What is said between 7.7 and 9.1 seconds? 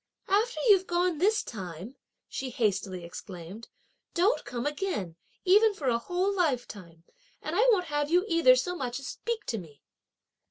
won't have you either so much as